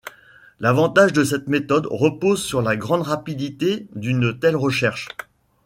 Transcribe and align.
L'avantage 0.59 1.13
de 1.13 1.23
cette 1.23 1.47
méthode 1.47 1.85
repose 1.91 2.43
sur 2.43 2.63
la 2.63 2.75
grande 2.75 3.03
rapidité 3.03 3.85
d'une 3.93 4.35
telle 4.39 4.55
recherche. 4.55 5.07